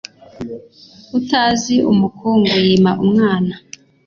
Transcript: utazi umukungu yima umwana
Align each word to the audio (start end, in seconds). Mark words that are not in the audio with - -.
utazi 1.17 1.75
umukungu 1.91 2.53
yima 2.67 2.91
umwana 3.05 3.53